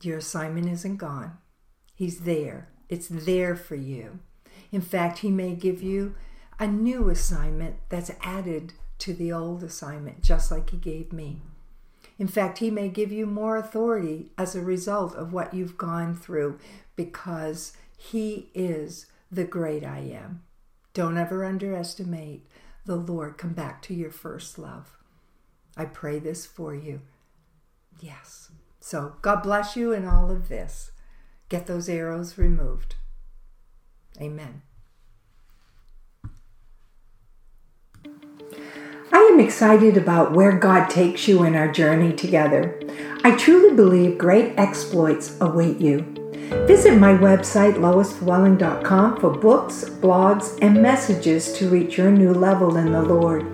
Your 0.02 0.18
assignment 0.18 0.68
isn't 0.68 0.96
gone, 0.96 1.38
He's 1.94 2.20
there. 2.20 2.68
It's 2.88 3.08
there 3.08 3.54
for 3.54 3.74
you. 3.74 4.20
In 4.72 4.80
fact, 4.80 5.18
He 5.18 5.30
may 5.30 5.54
give 5.54 5.82
you 5.82 6.14
a 6.58 6.66
new 6.66 7.08
assignment 7.08 7.76
that's 7.88 8.10
added 8.22 8.72
to 8.98 9.12
the 9.12 9.32
old 9.32 9.62
assignment, 9.62 10.22
just 10.22 10.50
like 10.50 10.70
He 10.70 10.76
gave 10.76 11.12
me. 11.12 11.42
In 12.18 12.26
fact, 12.28 12.58
He 12.58 12.70
may 12.70 12.88
give 12.88 13.12
you 13.12 13.26
more 13.26 13.56
authority 13.56 14.30
as 14.36 14.54
a 14.54 14.60
result 14.60 15.14
of 15.14 15.32
what 15.32 15.54
you've 15.54 15.78
gone 15.78 16.14
through 16.14 16.58
because 16.96 17.72
He 17.96 18.50
is 18.54 19.06
the 19.30 19.44
great 19.44 19.84
I 19.84 19.98
am. 19.98 20.42
Don't 20.92 21.16
ever 21.16 21.44
underestimate 21.44 22.46
the 22.84 22.96
Lord. 22.96 23.38
Come 23.38 23.52
back 23.52 23.80
to 23.82 23.94
your 23.94 24.10
first 24.10 24.58
love. 24.58 24.96
I 25.76 25.84
pray 25.84 26.18
this 26.18 26.44
for 26.44 26.74
you. 26.74 27.02
Yes. 28.00 28.50
So, 28.80 29.14
God 29.20 29.42
bless 29.42 29.76
you 29.76 29.92
in 29.92 30.06
all 30.06 30.30
of 30.30 30.48
this. 30.48 30.90
Get 31.48 31.66
those 31.66 31.88
arrows 31.88 32.38
removed. 32.38 32.94
Amen. 34.20 34.62
I 39.12 39.18
am 39.32 39.40
excited 39.40 39.96
about 39.96 40.32
where 40.32 40.52
God 40.52 40.88
takes 40.88 41.26
you 41.26 41.42
in 41.42 41.54
our 41.54 41.70
journey 41.70 42.12
together. 42.12 42.80
I 43.24 43.36
truly 43.36 43.74
believe 43.74 44.16
great 44.16 44.54
exploits 44.56 45.36
await 45.40 45.78
you. 45.78 46.02
Visit 46.66 46.96
my 46.96 47.12
website, 47.12 47.74
loisflewelling.com, 47.74 49.20
for 49.20 49.30
books, 49.30 49.84
blogs, 49.84 50.58
and 50.62 50.80
messages 50.80 51.52
to 51.54 51.68
reach 51.68 51.98
your 51.98 52.10
new 52.10 52.32
level 52.32 52.76
in 52.76 52.92
the 52.92 53.02
Lord. 53.02 53.44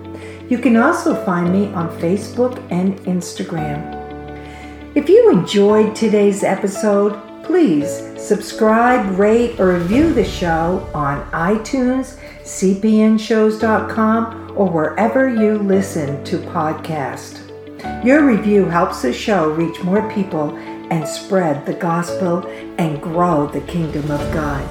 You 0.49 0.57
can 0.57 0.77
also 0.77 1.23
find 1.25 1.51
me 1.51 1.73
on 1.73 1.89
Facebook 1.99 2.65
and 2.71 2.97
Instagram. 3.01 3.96
If 4.97 5.07
you 5.09 5.29
enjoyed 5.29 5.95
today's 5.95 6.43
episode, 6.43 7.21
please 7.43 7.87
subscribe, 8.17 9.19
rate, 9.19 9.59
or 9.59 9.77
review 9.77 10.11
the 10.11 10.25
show 10.25 10.89
on 10.91 11.23
iTunes, 11.29 12.17
cpnshows.com, 12.41 14.53
or 14.55 14.71
wherever 14.71 15.29
you 15.29 15.59
listen 15.59 16.23
to 16.23 16.39
podcasts. 16.39 17.43
Your 18.03 18.25
review 18.25 18.65
helps 18.65 19.03
the 19.03 19.13
show 19.13 19.51
reach 19.51 19.83
more 19.83 20.11
people 20.11 20.57
and 20.89 21.07
spread 21.07 21.67
the 21.67 21.75
gospel 21.75 22.47
and 22.79 22.99
grow 22.99 23.45
the 23.45 23.61
kingdom 23.61 24.09
of 24.09 24.33
God. 24.33 24.67